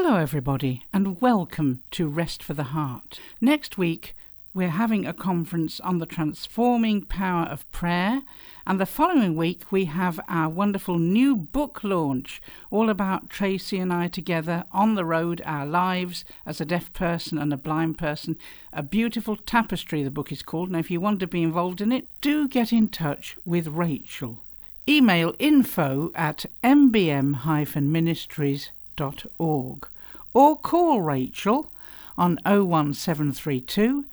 [0.00, 3.18] Hello, everybody, and welcome to Rest for the Heart.
[3.40, 4.14] Next week,
[4.54, 8.22] we're having a conference on the transforming power of prayer,
[8.64, 12.40] and the following week, we have our wonderful new book launch,
[12.70, 17.36] all about Tracy and I together on the road, our lives as a deaf person
[17.36, 18.36] and a blind person.
[18.72, 20.70] A beautiful tapestry, the book is called.
[20.70, 24.44] Now, if you want to be involved in it, do get in touch with Rachel.
[24.88, 28.68] Email info at mbm-ministries.com
[30.34, 31.72] or call Rachel
[32.16, 34.04] on 01732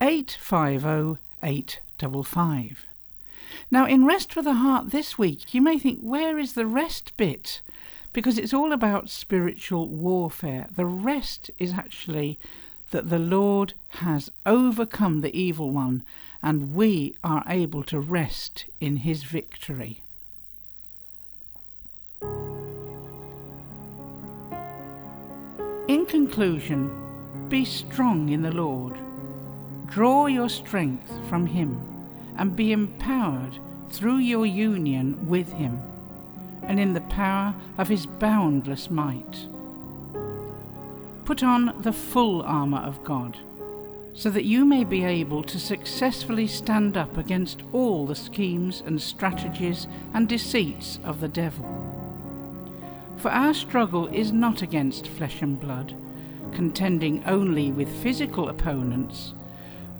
[0.00, 2.86] 850 855.
[3.70, 7.16] Now, in Rest for the Heart this week, you may think, where is the rest
[7.16, 7.62] bit?
[8.12, 10.68] Because it's all about spiritual warfare.
[10.74, 12.38] The rest is actually
[12.90, 16.04] that the Lord has overcome the evil one
[16.42, 20.02] and we are able to rest in his victory.
[26.06, 28.94] In conclusion, be strong in the Lord.
[29.86, 31.80] Draw your strength from Him
[32.38, 33.58] and be empowered
[33.90, 35.82] through your union with Him
[36.62, 39.46] and in the power of His boundless might.
[41.24, 43.36] Put on the full armour of God
[44.14, 49.02] so that you may be able to successfully stand up against all the schemes and
[49.02, 51.95] strategies and deceits of the devil.
[53.18, 55.94] For our struggle is not against flesh and blood,
[56.52, 59.32] contending only with physical opponents,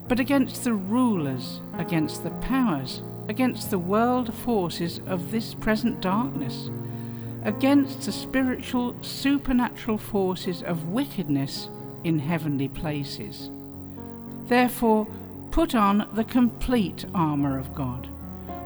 [0.06, 6.70] but against the rulers, against the powers, against the world forces of this present darkness,
[7.44, 11.68] against the spiritual, supernatural forces of wickedness
[12.04, 13.50] in heavenly places.
[14.46, 15.06] Therefore,
[15.50, 18.08] put on the complete armour of God,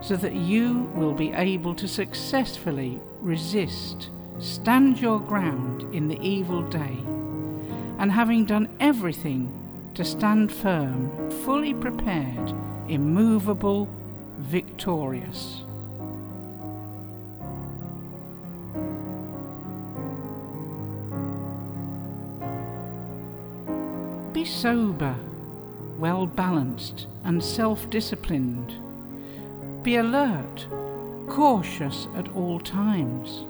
[0.02, 4.10] so that you will be able to successfully resist
[4.40, 6.96] Stand your ground in the evil day,
[7.98, 9.52] and having done everything
[9.94, 12.54] to stand firm, fully prepared,
[12.88, 13.86] immovable,
[14.38, 15.62] victorious.
[24.32, 25.16] Be sober,
[25.98, 28.72] well balanced, and self disciplined.
[29.82, 30.66] Be alert,
[31.28, 33.44] cautious at all times.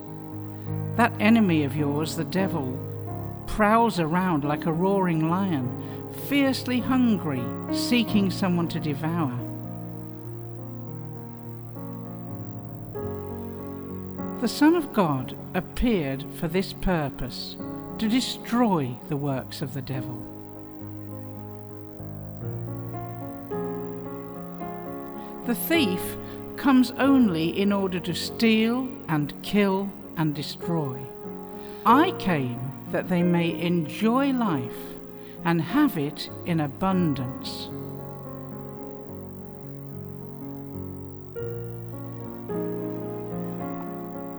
[0.97, 2.79] That enemy of yours, the devil,
[3.47, 5.69] prowls around like a roaring lion,
[6.29, 7.43] fiercely hungry,
[7.73, 9.37] seeking someone to devour.
[14.41, 17.57] The Son of God appeared for this purpose
[17.99, 20.23] to destroy the works of the devil.
[25.47, 26.17] The thief
[26.57, 31.01] comes only in order to steal and kill and destroy.
[31.87, 32.61] I came
[32.93, 34.83] that they may enjoy life
[35.47, 37.71] and have it in abundance.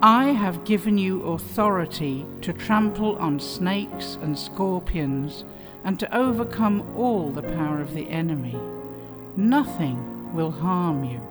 [0.03, 5.43] I have given you authority to trample on snakes and scorpions
[5.83, 8.55] and to overcome all the power of the enemy.
[9.35, 11.21] Nothing will harm you.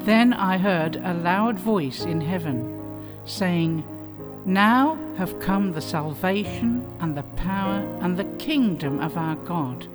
[0.00, 3.84] Then I heard a loud voice in heaven, saying,
[4.46, 9.86] Now have come the salvation and the power and the kingdom of our God,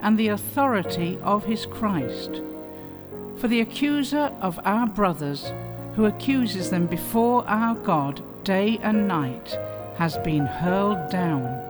[0.00, 2.40] and the authority of his Christ.
[3.36, 5.52] For the accuser of our brothers,
[5.94, 9.58] who accuses them before our God day and night,
[9.96, 11.67] has been hurled down.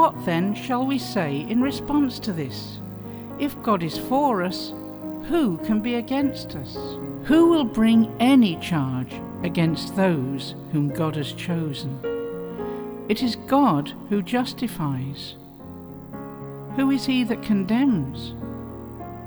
[0.00, 2.78] What then shall we say in response to this?
[3.38, 4.72] If God is for us,
[5.24, 6.74] who can be against us?
[7.24, 9.12] Who will bring any charge
[9.42, 12.00] against those whom God has chosen?
[13.10, 15.34] It is God who justifies.
[16.76, 18.32] Who is he that condemns?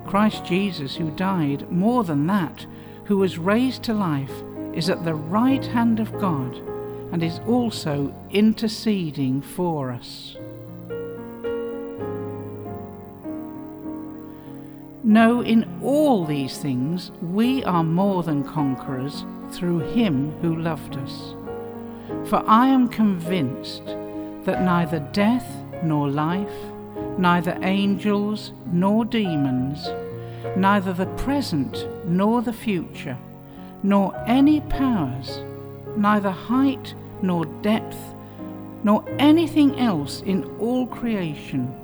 [0.08, 2.66] Christ Jesus, who died, more than that,
[3.06, 4.42] who was raised to life,
[4.74, 6.56] is at the right hand of God
[7.12, 10.36] and is also interceding for us.
[15.06, 21.36] No, in all these things we are more than conquerors through him who loved us.
[22.30, 25.46] For I am convinced that neither death
[25.84, 26.56] nor life,
[27.18, 29.90] neither angels nor demons,
[30.56, 33.18] neither the present nor the future,
[33.84, 35.42] nor any powers,
[35.98, 37.98] neither height nor depth,
[38.86, 41.76] nor anything else in all creation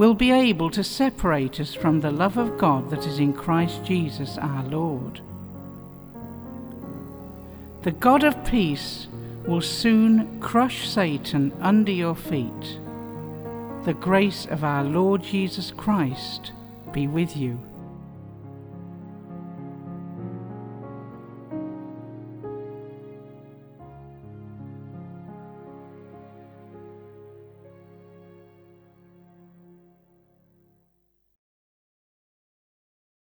[0.00, 3.84] will be able to separate us from the love of God that is in Christ
[3.84, 5.20] Jesus our Lord.
[7.82, 9.08] The God of peace
[9.46, 12.78] will soon crush Satan under your feet.
[13.84, 16.52] The grace of our Lord Jesus Christ
[16.94, 17.60] be with you.